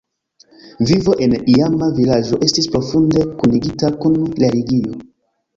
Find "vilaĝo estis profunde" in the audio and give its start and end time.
1.99-3.29